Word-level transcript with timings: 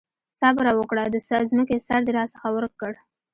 صبره 0.39 0.71
وکړه! 0.75 1.03
د 1.13 1.15
ځمکې 1.51 1.77
سر 1.87 1.99
دې 2.05 2.11
راڅخه 2.17 2.47
ورک 2.55 2.73
کړ. 2.81 2.93